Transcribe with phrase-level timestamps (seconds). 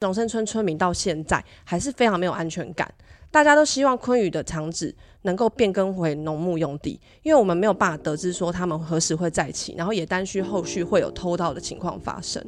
[0.00, 2.90] 龙生村村民到现在还是非常没有安全感，
[3.30, 12.42] 大家都希望昆宇的厂址能够变更回农牧用地，因为我们没有办法得知说他们何时会再起，然后也担心后续会有偷盗的情况发生。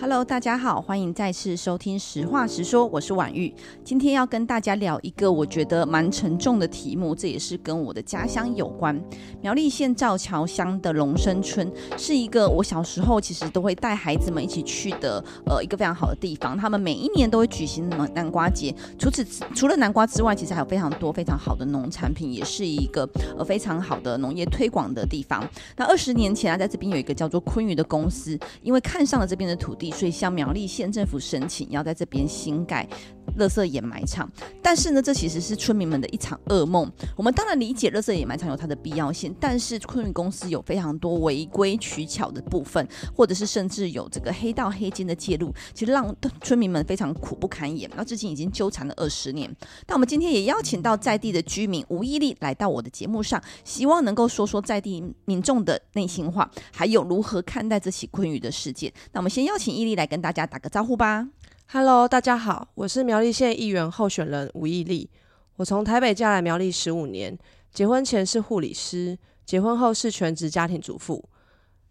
[0.00, 3.54] Hello，大家好，欢迎再次收听《实话实说》，我是婉玉。
[3.84, 8.98] 今天要跟大家聊一个我觉得蛮沉重的题目，这也是跟我的家乡有关。
[9.42, 16.56] 苗栗县造桥乡的龙生村是一个我小时候其实都会带孩子们一起去的，呃，一个非常好的地方。
[16.56, 18.74] 他们每一年都会举行南南瓜节。
[18.98, 19.22] 除此
[19.54, 23.06] 除了南瓜之外，其实还有非常多非常好的农产品，也是一个
[23.36, 25.46] 呃非常好的农业推广的地方。
[25.76, 29.89] 那二十年前啊，在这边有一个叫做昆宇的公司，因为看上了这边的土地。
[29.90, 32.88] 所以向苗栗县政府申请要在这边新盖
[33.38, 34.30] 垃圾掩埋场，
[34.62, 36.90] 但是呢，这其实是村民们的一场噩梦。
[37.16, 47.88] 我们当然理解垃圾掩埋场有它的必要性，但是昆宇公司有非常多违规取巧的部分，或者是甚至有这个黑道黑金的介入，其实让村民们非常苦不堪言。
[47.94, 49.48] 那至今已经纠缠了二十年。
[49.86, 58.92] 那我们今天也邀请到在地的居民吴义利来到我的节目上，希望能够说说在地民众的内心话，还有如何看待这起昆宇的事件。
[59.12, 61.26] 那我们先邀请义利来跟大家打个招呼吧。
[61.68, 65.08] Hello，大家好，我是苗栗县议员候选人吴毅力。
[65.56, 67.38] 我从台北嫁来苗栗十五年，
[67.72, 71.24] 结婚前是护理师，结婚后是全职家庭主妇。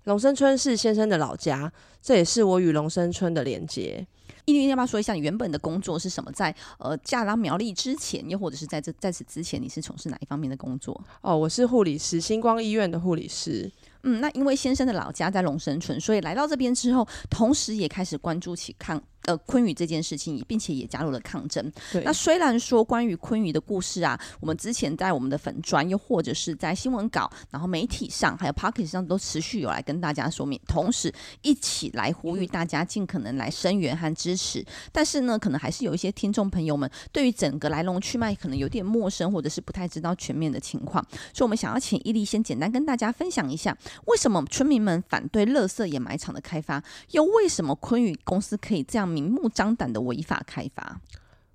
[0.04, 4.06] 龙生村是先生的老家，这也是我与龙生村的连结。
[4.46, 6.32] 毅力，要不要说一下你原本的工作是什么？
[6.32, 11.00] 在呃嫁来苗栗之前，又或者是在这在此之前，你是从事哪一方面的工作？
[11.22, 13.72] 哦，我是护理师，星光医院的护理师。
[14.04, 19.02] 嗯，那因为先生的老家在龙生村，所以来到这边之后，同时也开始关注起抗。
[19.30, 21.72] 呃，昆宇这件事情，并且也加入了抗争。
[21.92, 31.14] 对，那虽然说关于昆宇的故事啊，我们之前在我们的粉砖，又或者是在新闻稿，然后媒体上，还有 Podcast 上，都持续有来跟大家说明，同时
[31.44, 34.66] 一起来呼吁大家尽可能来声援和支持。
[34.92, 51.02] 但是呢，可能还是有一些听众朋友们对于整个来龙去脉可能有点陌生，或者是不太知道全面的情况，所以我们想要请伊利先简单跟大家分享一下，为什么村民们反对垃圾掩埋场的开发，又为什么昆宇公司可以这样明目张胆的违法开发，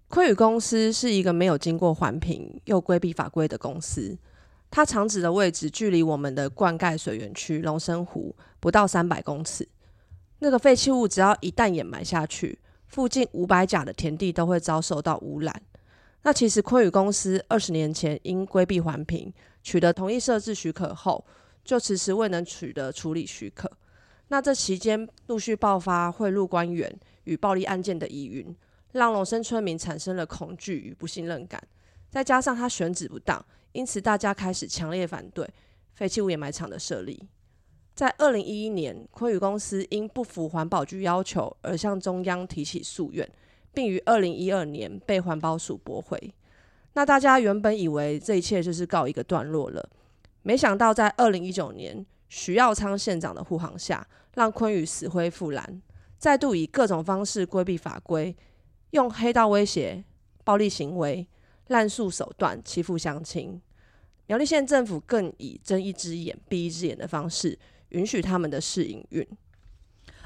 [0.09, 4.19] 昆宇公司是一个没有经过环评又规避法规的公司。
[4.71, 9.67] 它厂址的位置距离我们的灌溉水源区龙生湖不到三百公尺。
[10.41, 15.63] 那个废弃物只要一旦掩埋下去，附近五百甲的田地都会遭受到污染。
[16.23, 19.33] 那其实昆宇公司二十年前因规避环评，
[19.63, 21.25] 取得同意设置许可后，
[21.65, 23.71] 就迟迟未能取得处理许可。
[24.29, 28.55] 那这期间陆续爆发贿赂官员与暴力案件的疑云，
[28.93, 31.63] 让龙生村民产生了恐惧与不信任感。
[32.11, 35.49] 再加上他选址不当，因此大家开始强烈反对
[35.95, 37.29] 废弃物掩埋场的设立。
[37.95, 43.29] 在二零一一年，昆宇公司因不符环保局要求而向中央提起诉愿，
[43.73, 46.35] 并于二零一二年被环保署驳回。
[46.95, 49.89] 那大家原本以为这一切就是告一个段落了，
[50.43, 55.83] 没想到在二零一九年，徐耀昌县长的护航下，让昆宇死灰复燃，
[56.25, 58.35] 再度以各种方式规避法规，
[58.93, 60.03] 用黑道威胁、
[60.43, 61.29] 暴力行为、
[61.67, 63.61] 滥诉手段欺负乡亲。
[64.27, 67.59] 苗栗县政府更以睁一只眼闭一只眼的方式，
[67.91, 69.29] 允许他们的试营运。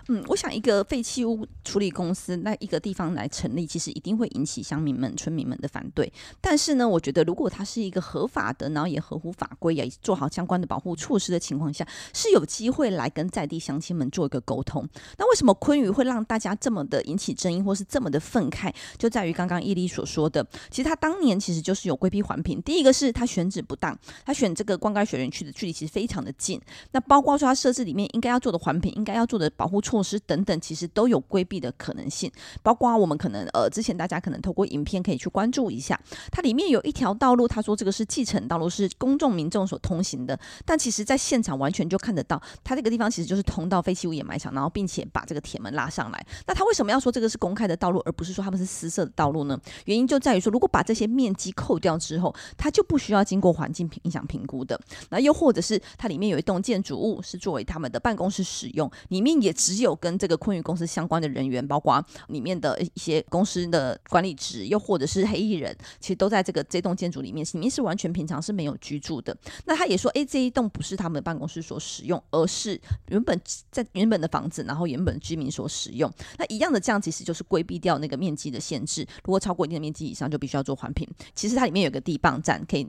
[0.09, 6.11] 嗯，我想一个废弃物处理公司那一个地方来成立，其实一定会引起乡民们、村民们的反对。
[6.41, 14.89] 但是呢，我觉得如果它是一个合法的，然后也合乎法规，也做好相关的保护措施的情况下，是有机会来跟在地乡亲们做一个沟通。
[15.19, 18.73] 那为什么昆宇会让大家这么的引起争议，或是这么的愤慨？
[18.97, 22.63] 就在于刚刚义利所说的，其实他当年其实就是有规避环评。
[22.63, 26.59] 第一个是他选址不当，他选这个灌溉水源区的距离其实非常的近。
[26.93, 30.19] 那包括说他设置里面应该要做的环评，应该要做的保护措措施。
[30.29, 32.31] 等等，其实都有规避的可能性，
[32.63, 35.99] 包括我们可能呃，之前大家可能透过影片可以去关注一下，
[36.31, 46.27] 它里面有一条道路，他说这个是继承道路，是公众民众所通行的，但其实在现场完全就看得到，它这个地方其实就是通到废弃物掩埋场，然后并且把这个铁门拉上来。
[46.47, 49.59] 那他为什么要说这个是公开的道路，而不是说他们是私设的道路呢？
[49.87, 54.79] 原因就在于说，如果把这些面积扣掉之后，它就不需要经过环境影响评估的。
[55.11, 69.37] 那又或者是它里面有一栋建筑物是作为他们的办公室使用，里面也只有有跟这个昆宇公司相关的人员，包括里面的一些公司的管理职，又或者是黑衣人，其实都在这个这栋建筑里面，里面是完全平常是没有居住的。
[69.65, 73.41] 那他也说，诶，这一栋不是他们的办公室所使用，而是原本
[73.71, 76.13] 在原本的房子，然后原本居民所使用。
[76.39, 79.07] 那一样的这样，其实就是规避掉那个面积的限制。
[79.25, 81.09] 如果超过一定的面积以上，就必须要做环评。
[81.35, 82.87] 其实它里面有个地磅站，可以。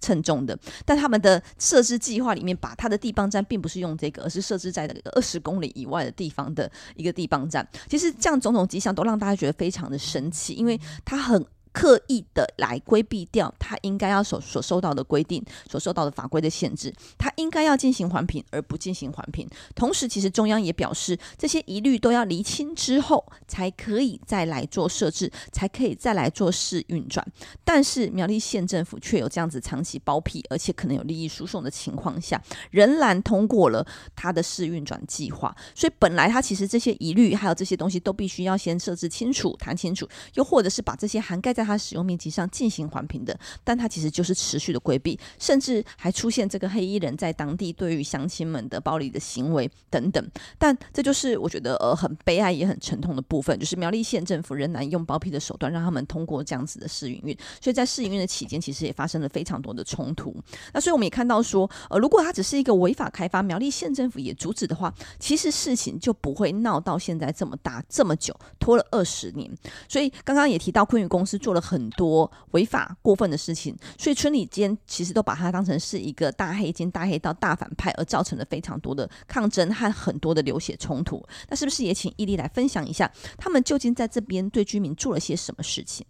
[0.00, 0.58] 称重的。
[0.84, 7.66] 但他们的设置计划里面，把他的地磅站并不是用这个，而是设置在那个二十公里以外的地方的一个地磅站。
[7.88, 11.44] 其实这样种种迹象都让大家觉得非常的神奇，因为他很。
[11.72, 19.48] 刻意的来规避掉他应该要所所受到的规定，所受到的法规的限制，他应该要进行环评而不进行环评。
[19.74, 27.24] 同时，其实中央也表示，这些疑虑都要厘清之后，才可以再来做设置，才可以再来做试运转。
[27.64, 33.86] 但是苗栗县政府却有这样子长期包庇，而且可能有利益输送的情况下，仍然通过了
[34.16, 35.54] 他的试运转计划。
[35.74, 41.59] 所以本来他其实这些疑虑还有这些东西都必须要先设置清楚、谈清楚，又或者是把这些涵盖在。
[41.60, 50.26] 在它使用面积上进行环评的，但它其实就是持续的规避，甚至还出现这个黑衣人在当地对于乡亲们的暴力的行为等等。
[50.58, 60.34] 但这就是我觉得呃很悲哀也很沉痛的部分，就是苗栗县政府仍然用包庇的手段让他们通过这样子的试营运，所以在试营运的期间，其实也发生了非常多的冲突。
[60.72, 69.50] 那所以我们也看到说，呃，如果它只是一个违法开发，苗栗县政府也阻止的话，其实事情就不会闹到现在这么大这么久，拖了二十年。
[69.86, 71.49] 所以刚刚也提到昆宇公司做。
[71.50, 81.20] 做了很多违法过分的事情，所以村里间其实都把它当成是一个大黑金、大黑道、大反派，而造成了非常多的抗争和很多的流血冲突。
[81.48, 86.06] 那是不是也请伊利来分享一下，他们究竟在这边对居民做了些什么事情？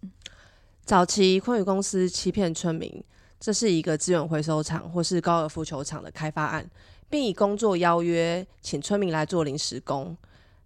[0.85, 3.03] 早期昆宇公司欺骗村民，
[3.39, 6.69] 这是一个资源回收厂或是高尔夫球场的开发案，
[7.09, 10.15] 并以工作邀约请村民来做临时工，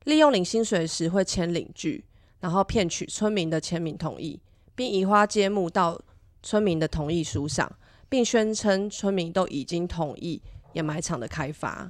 [0.04, 2.04] 利用领薪水时会签领据，
[2.42, 4.38] 然后骗取村民的签名同意。
[4.76, 6.00] 并移花接木到
[6.44, 7.72] 村民的同意书上，
[8.10, 10.42] 并宣称村民都已经同意
[10.74, 11.90] 掩埋场的开发。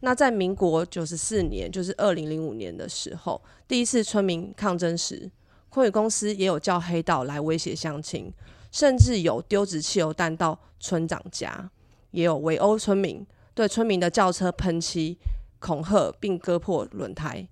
[0.00, 5.30] 那在民国九十四年，就是二零零五年的时候，第一次村民抗争时，
[5.70, 8.32] 昆宇公司也有叫黑道来威胁乡亲，
[8.70, 11.70] 甚至有丢掷汽油弹到村长家，
[12.10, 15.16] 也有围殴村民，对村民的轿车喷漆、
[15.58, 17.46] 恐吓，并割破轮胎。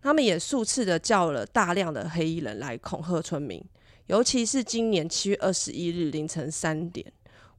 [0.00, 3.64] 他们也数次的叫了大量的黑衣人来恐吓村民。
[4.06, 7.10] 尤其是今年七月二十一日凌晨三点，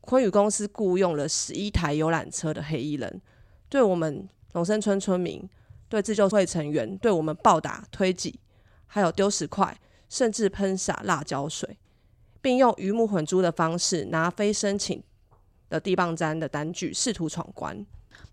[0.01, 3.19] 昆宇公司雇佣了十一台游览车的黑衣人，
[3.68, 5.50] 对我们龙生村村民、
[5.89, 8.39] 对自救会成员、对我们暴打、推挤，
[8.86, 9.75] 还有丢石块，
[10.07, 11.77] 甚至喷洒辣椒水，
[12.42, 15.01] 并用鱼目混珠的方式拿非申请
[15.68, 17.83] 的地磅站的单据，试图闯关。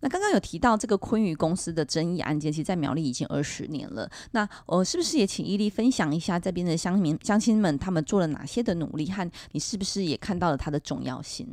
[0.01, 4.11] 那刚刚有提到这个昆宇公司的争议案件，其实在苗栗已经二十年了。
[4.33, 11.47] 那呃，是不是也请伊利分享一下这边的乡民乡亲们他们做了哪些的努力，和你是不是也看到了它的重要性？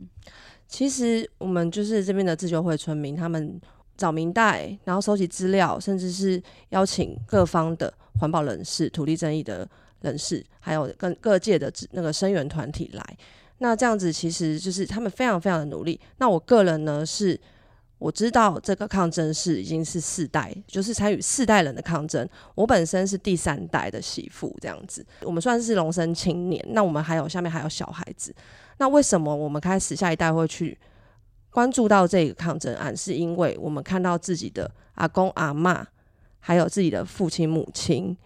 [0.67, 3.61] 其实我们就是这边的自救会村民，他们
[3.95, 9.69] 找民代，然后收集资料，甚至是邀请各方的环保人士、土地争议的
[10.01, 13.17] 人士，还有跟各界的那个声援团体来。
[13.59, 15.99] 那这样子其实就是他们非常非常的努力。
[16.17, 17.39] 那我个人呢是。
[17.99, 22.27] 我知道这个抗争是已经是四代，就是参与四代人的抗争。
[22.55, 26.65] 我本身是第三代的媳妇，这样子，我们算是龙生青年。
[26.69, 28.33] 那我们还有下面还有小孩子。
[28.77, 30.79] 那为什么我们开始下一代会去
[31.49, 32.95] 关注到这个抗争案？
[32.95, 35.85] 是因为我们看到自己的阿公阿嬷，
[36.39, 38.17] 还有自己的父亲母亲、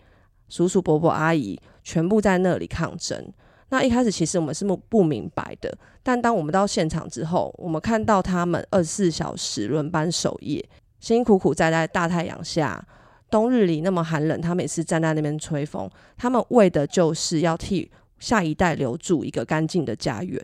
[0.49, 3.33] 叔叔伯伯阿姨，全部在那里抗争。
[3.73, 10.63] 那一开始其实我们是不不明白的，但当我们到现场之后，我们看到他们二十四小时轮班守夜，
[10.99, 12.85] 辛辛苦苦站在大太阳下，
[13.31, 15.89] 冬日里那么寒冷，他们也是站在那边吹风。
[16.15, 20.39] 他们为的就是要替下一代留住一个干净的家园。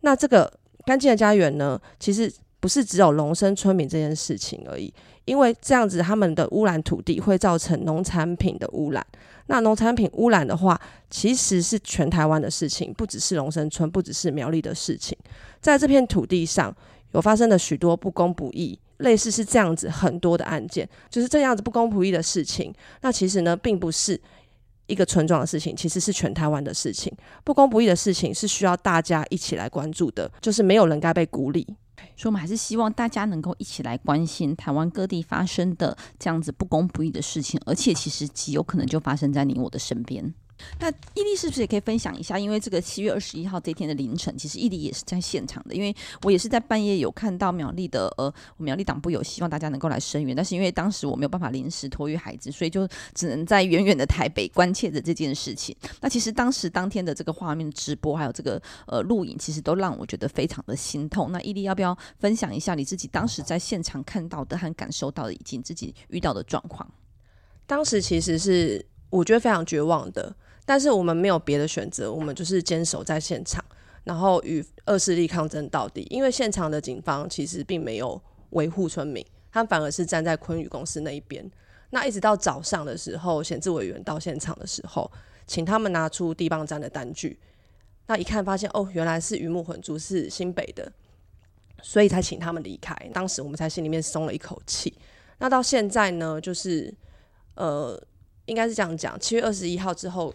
[0.00, 0.50] 那这个
[0.86, 4.90] 干净的家园呢，其实不是只有龙生村民这件事情而已，
[5.24, 9.04] 因为这样子他们的污染土地会造成农产品的污染。
[9.46, 15.16] 那农产品污染的话，其实是全台湾的事情，不只是龙生村，不只是苗栗的事情。
[15.60, 16.74] 在这片土地上
[17.12, 22.72] 有发生了许多不公不义，类似是这样子很多的案件，就是这样子不公不义的事情。
[23.02, 24.18] 那其实呢，并不是
[24.86, 27.12] 一个村庄的事情，其实是全台湾的事情。
[27.44, 31.66] 不公不义的事情是需要大家一起来关注的，就是没有人该被孤立。
[32.16, 40.34] 所以，我们还是希望大家能够一起来关心台湾各地发生的这样子不公不义的事情，而且其实极有可能就发生在你我的身边。
[40.78, 42.38] 那伊利是不是也可以分享一下？
[42.38, 45.74] 因为这个七月二十一号这天的凌晨，其实伊利也是在现场的。
[45.74, 55.76] 因为我也是在半夜有看到苗栗的呃，苗栗党部有希望大家能够来声援，但是因为当时我没有办法临时托育孩子，所以就只能在远远的台北关切着这件事情。
[56.00, 61.32] 那其实当时当天的这个画面直播还有这个呃录影，其实都让我觉得非常的心痛。
[61.32, 66.88] 那伊利要不要分享一下你自己当时在现场看到的和感受到的，以及自己遇到的状况？
[67.66, 70.34] 当时其实是我觉得非常绝望的。
[70.64, 73.64] 但是我们没有别的选择，我们就是坚守在现场。
[74.04, 76.06] 然后与恶势力抗争到底。
[76.10, 81.50] 因为现场的警方其实并没有维护村民，他反而是站在昆宇公司那一边。
[81.88, 85.10] 那一直到早上的时候，显智委员到现场的时候，
[85.46, 87.38] 请他们拿出地磅站的单据。
[88.06, 90.92] 那一看发现，哦，原来是鱼目混珠，是新北的，
[91.82, 92.94] 所以才请他们离开。
[93.14, 94.92] 当时我们才心里面松了一口气。
[95.38, 96.92] 那到现在呢，就是
[97.54, 97.98] 呃，
[98.46, 100.32] 应该是这样讲，七月二十一号之后，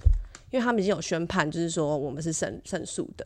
[0.52, 3.26] 因为他们已经有宣判，就是说我们是胜胜诉的。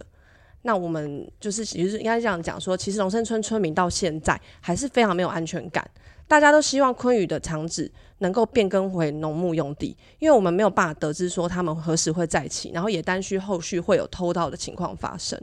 [0.63, 5.89] 那我们就是其实应该这样讲说，其实龙山村村民到现在还是非常没有安全感。
[6.27, 15.39] 大家都希望昆宇的场址能够变更回农牧用地，因为我们没有办法得知说他们何时会再起，然后也担心后续会有偷盗的情况发生。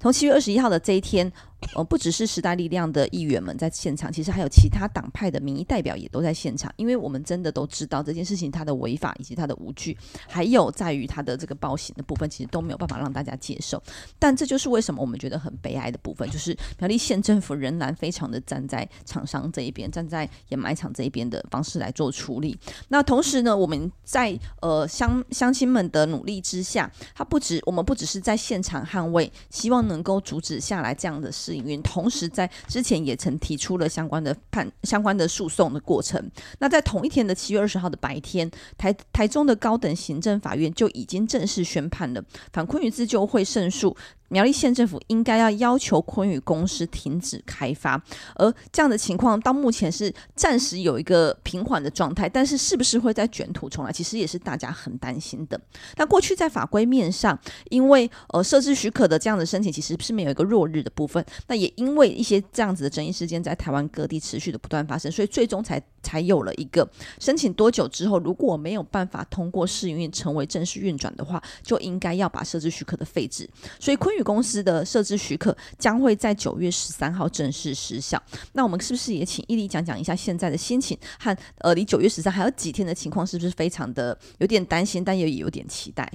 [0.00, 1.32] 从七月二十一号的这一天。
[1.74, 6.72] 呃，不只是时代力量的议员们在现场，其实还有其他党派的民意代表也都在现场。
[6.76, 9.96] 因为我们真的都知道这件事情它的违法以及它的无据，
[10.28, 13.82] 还有在于它的这个暴行的部分，其实都没有办法让大家接受。
[14.18, 22.56] 但这就是为什么我们觉得很悲哀的部分，就是苗栗县政府仍然非常的站在厂商这一边，站在掩埋场这一边的方式来做处理。
[22.88, 31.53] 那同时呢，我们在呃乡乡亲们的努力之下，他不止我们不只是在现场捍卫，希望能够阻止下来这样的事。
[31.82, 36.30] 同时在之前也曾提出了相关的判相关的诉讼的过程。
[36.58, 43.96] 那在同一天的七月二十号的白天，台台中的高等行政法院就已经正式宣判了，反昆宇自救会胜诉。
[44.28, 48.02] 苗栗县政府应该要要求昆宇公司停止开发，
[48.36, 55.60] 而这样的情况到目前是暂时有一个平缓的状态，但是是不是会再卷土重来，其实也是大家很担心的。
[55.96, 57.38] 那过去在法规面上，
[57.70, 66.88] 因为呃设置许可的这样的申请其实是没有一个落日的部分，那也因为一些这样子的争议事件在台湾各地持续的不断发生，所以最终才才有了一个
[67.20, 73.48] 申请多久之后，如果没有办法通过试运成为正式运转的话，就应该要把设置许可的废止。
[73.78, 74.24] 所以昆宇。
[74.24, 78.20] 公司的设置许可将会在九月十三号正式失效。
[78.54, 86.10] 那我们是不是也请伊丽讲讲一下现在的心情和呃离九月十三还有几天的情况，是不是非常的有点担心，但也有点期待？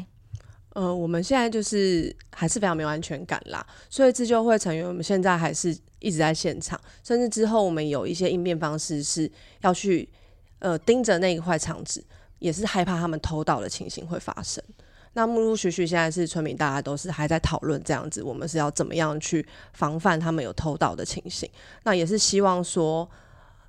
[0.73, 3.63] 呃，我们现在就是还是非常没有安全感啦。
[3.91, 10.09] 所以自救会成员我们现在还是一直在现场，甚至之后我们有一些应变方式是要去
[10.57, 12.03] 呃盯着那一块场址，
[12.39, 14.63] 也是害怕他们偷盗的情形会发生。
[15.13, 21.49] 那陆陆续续，现在是村民，大家都是还在讨论这样子，我们是要怎么样去防范他们有偷盗的情形？
[21.83, 23.09] 那也是希望说。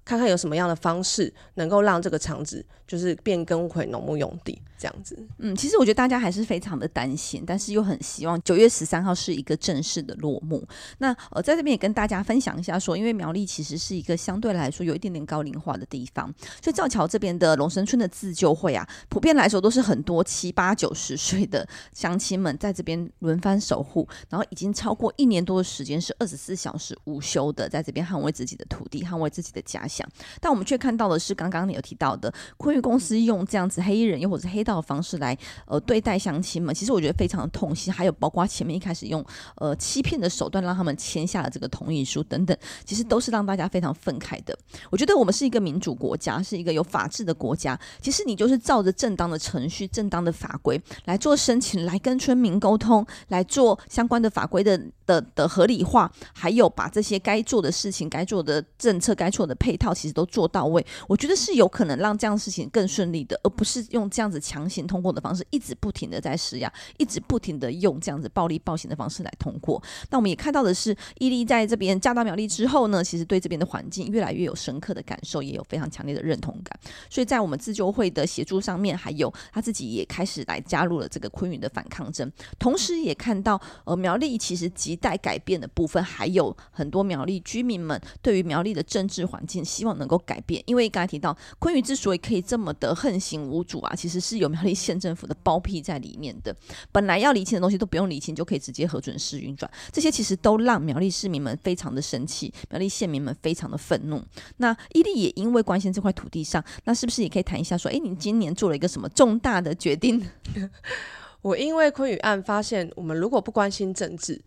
[0.02, 5.14] 看看有什么样的方式能够让这个场址就是变更回农牧用地这样子。
[5.38, 10.66] 嗯，其实我觉得大家还是非常的担心，但是又很希望九月十三号是一个正式的落幕。
[10.98, 16.32] 那呃，在这边也跟大家分享一下说，因为苗栗其实是一个相对来说有一点点高龄化的地方，
[16.62, 30.08] 所以造桥这边的龙神村的自救会啊，普遍来说都是很多七八九十岁的乡亲们在这边轮番守护，然后已经超过一年多的时间是二十四小时无休的在这边捍卫自己的土地，捍卫自己的家乡。
[30.40, 35.36] 但我们却看到的是，刚刚你有提到的昆玉公司用这样子黑衣人又或者黑道的方式来
[35.66, 37.92] 呃对待乡亲们，其实我觉得非常的痛心。
[37.92, 39.24] 还有包括前面一开始用
[39.56, 44.58] 呃欺骗的手段让他们签下了这个同意书等等，其实都是让大家非常愤慨的。
[44.90, 47.78] 我觉得我们是一个民主国家，是一个有法治的国家。
[48.00, 59.94] 其实你就是照着正当的程序、正当的法规来做申请，来跟村民沟通，来做相关的法规的的的合理化，还有把这些该做的事情、该做的政策、该做的配套。
[59.94, 69.82] 其实都做到位，我觉得是有可能让这样的事情更顺利的，而不是用这样子强强行通过的方式，一直不停的在施压，一直不停的用这样子暴力暴行的方式来通过。
[70.10, 76.78] 那我们也看到的是，伊利在这边嫁到苗栗之后呢，其实对这边的环境越来越有深刻的感受，也有非常强烈的认同感。
[77.08, 89.64] 所以在我们自救会的协助上面，还有他自己也开始来加入了这个昆云的反抗争，同时也看到呃苗栗其实亟待改变的部分，还有很多苗栗居民们对于苗栗的政治环境。
[89.70, 96.54] 希望能够改变，因为刚才提到昆云之所以可以这么的横行无阻啊，其实是有苗栗县政府的包庇在里面的。
[96.92, 104.22] 本来要厘清的东西都不用厘清，就可以直接核准试运转，这些其实都让苗栗市民们非常的生气，苗栗县民们非常的愤怒。
[104.56, 110.28] 那伊利也因为关心这块土地上，那是不是也可以谈一下说，哎，你今年做了一个什么重大的决定？
[111.42, 114.40] 我因为昆宇案发现，我们如果不关心政治，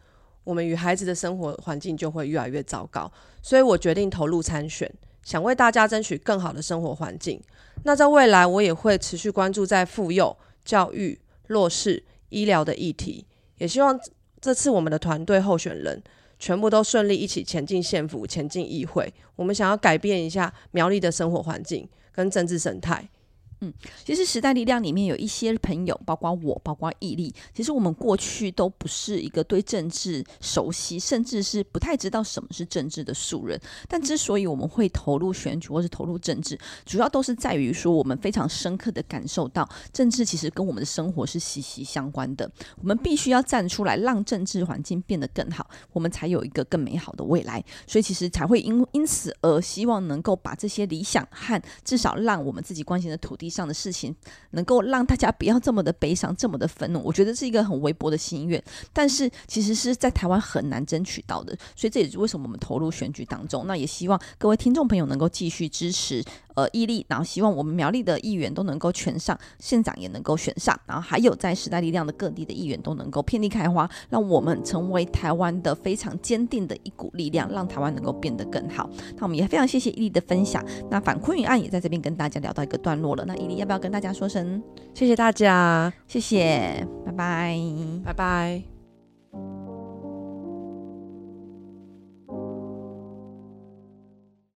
[0.43, 4.91] 我们与孩子的生活环境就会越来越糟糕，所以我决定投入参选。
[5.24, 7.42] 想为大家争取更好的生活环境。
[7.84, 13.25] 那在未来，我也会持续关注在妇幼、教育、弱势、医疗的议题。
[13.58, 13.98] 也希望
[14.39, 16.01] 这次我们的团队候选人
[16.38, 19.13] 全部都顺利一起前进县府、前进议会。
[19.36, 23.08] 我们想要改变一下苗栗的生活环境跟政治生态。
[23.63, 33.58] 嗯，其实时代力量里面有一些朋友，包括我，包括毅力，其实我们过去都不是一个对政治熟悉，甚至是不太知道什么是政治的素人。
[33.88, 42.51] 但之所以我们会投入选举或是投入政治，主要都是在于说，我们非常深刻的感受到，政治其实跟我们的生活是息息相关的。
[42.82, 47.63] 我们必须要站出来，让政治环境变得更好，我们才有一个更美好的未来。
[47.88, 54.15] 所以，其实才会因因此而希望能够把这些理想和至少让我们自己关心的土地上的事情，
[54.51, 63.67] 能够让大家不要这么的悲伤，这么的愤怒，我觉得是一个很微薄的心愿，但是其实是在台湾很难争取到的，所以这也是为什么我们投入选举当中。
[63.67, 66.24] 那也希望各位听众朋友能够继续支持
[66.55, 78.89] 呃毅力，然后希望我们苗栗的议员都能够全上，县长也能够选上，然后还有在时代力量的各地的议员都能够遍地开花，让我们成为台湾的非常坚定的一股力量，让台湾能够变得更好。
[79.17, 80.63] 那我们也非常谢谢毅力的分享。
[80.89, 83.25] 那反昆云案也在这边跟大家聊到一个段落了。
[83.25, 84.61] 那毅力要不要跟大家说声
[84.93, 85.91] 谢谢大家？
[86.07, 87.57] 谢谢，拜拜，
[88.05, 88.73] 拜拜。